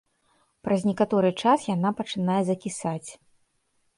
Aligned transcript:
Праз 0.67 0.85
некаторы 0.89 1.29
час 1.43 1.67
яна 1.75 1.91
пачынае 2.01 2.39
закісаць. 2.49 3.09